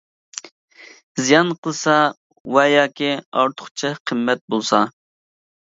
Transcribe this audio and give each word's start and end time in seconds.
زىيان 1.25 1.51
قىلسا 1.67 1.97
ۋە 2.57 2.65
ياكى، 2.71 3.13
ئارتۇقچە 3.35 3.95
قىممەت 4.11 4.43
بولسا. 4.55 4.85